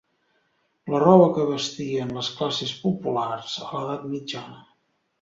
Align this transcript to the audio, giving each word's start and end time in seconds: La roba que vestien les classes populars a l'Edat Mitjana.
La 0.93 1.01
roba 1.03 1.27
que 1.35 1.45
vestien 1.51 2.15
les 2.17 2.33
classes 2.39 2.75
populars 2.89 3.57
a 3.69 3.71
l'Edat 3.79 4.13
Mitjana. 4.19 4.63